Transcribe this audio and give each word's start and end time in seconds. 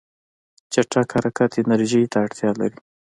چټک 0.71 1.07
حرکت 1.15 1.51
انرژي 1.61 2.03
ته 2.11 2.17
اړتیا 2.25 2.51
لري. 2.59 2.77